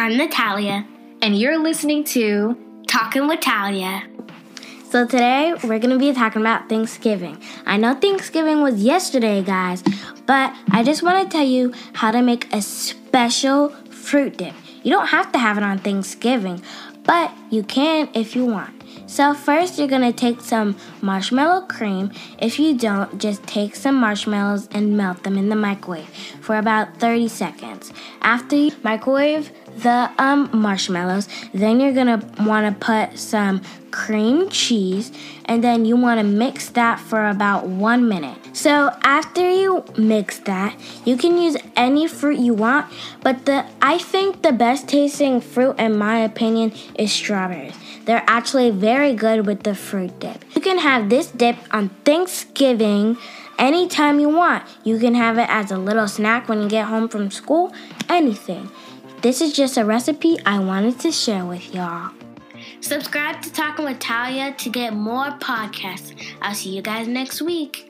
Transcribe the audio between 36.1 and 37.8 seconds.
to mix that for about